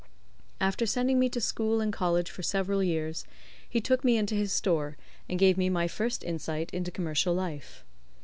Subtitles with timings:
[0.59, 3.23] After sending me to school and college for several years,
[3.69, 4.97] he took me into his store,
[5.29, 7.85] and gave me my first insight into commercial life.